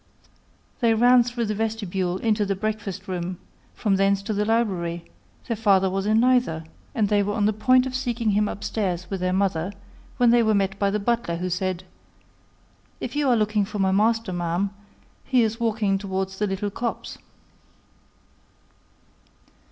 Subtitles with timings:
[0.79, 3.37] They ran through the vestibule into the breakfast room;
[3.75, 5.11] from thence to the library;
[5.47, 6.63] their father was in neither;
[6.95, 9.73] and they were on the point of seeking him upstairs with their mother,
[10.17, 11.83] when they were met by the butler, who said,
[12.99, 14.71] "If you are looking for my master, ma'am,
[15.23, 17.19] he is walking towards the little copse."